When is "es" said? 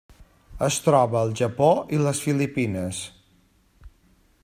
0.67-0.77